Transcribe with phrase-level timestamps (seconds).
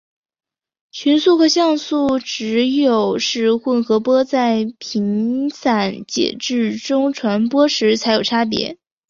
[0.89, 8.79] 群速和相速只有是混合波在频散介质中传播时才有差别。